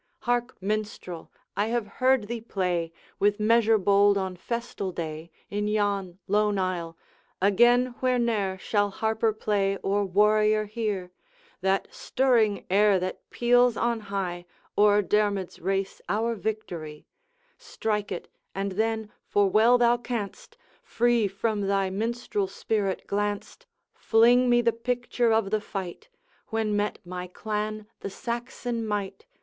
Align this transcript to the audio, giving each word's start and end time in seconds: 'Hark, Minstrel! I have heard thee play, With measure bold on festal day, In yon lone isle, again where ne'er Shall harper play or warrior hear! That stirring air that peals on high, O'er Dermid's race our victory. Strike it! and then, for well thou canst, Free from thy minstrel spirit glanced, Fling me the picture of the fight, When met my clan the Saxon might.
'Hark, 0.21 0.59
Minstrel! 0.59 1.31
I 1.55 1.67
have 1.67 1.85
heard 2.01 2.27
thee 2.27 2.41
play, 2.41 2.91
With 3.19 3.39
measure 3.39 3.77
bold 3.77 4.17
on 4.17 4.35
festal 4.35 4.91
day, 4.91 5.29
In 5.51 5.67
yon 5.67 6.17
lone 6.27 6.57
isle, 6.57 6.97
again 7.39 7.93
where 7.99 8.17
ne'er 8.17 8.57
Shall 8.57 8.89
harper 8.89 9.31
play 9.31 9.77
or 9.83 10.03
warrior 10.03 10.65
hear! 10.65 11.11
That 11.61 11.87
stirring 11.93 12.65
air 12.67 12.97
that 12.97 13.29
peals 13.29 13.77
on 13.77 13.99
high, 13.99 14.45
O'er 14.75 15.03
Dermid's 15.03 15.59
race 15.59 16.01
our 16.09 16.33
victory. 16.33 17.05
Strike 17.59 18.11
it! 18.11 18.27
and 18.55 18.71
then, 18.71 19.11
for 19.27 19.51
well 19.51 19.77
thou 19.77 19.97
canst, 19.97 20.57
Free 20.81 21.27
from 21.27 21.61
thy 21.67 21.91
minstrel 21.91 22.47
spirit 22.47 23.05
glanced, 23.05 23.67
Fling 23.93 24.49
me 24.49 24.63
the 24.63 24.73
picture 24.73 25.31
of 25.31 25.51
the 25.51 25.61
fight, 25.61 26.09
When 26.47 26.75
met 26.75 26.97
my 27.05 27.27
clan 27.27 27.85
the 27.99 28.09
Saxon 28.09 28.87
might. 28.87 29.27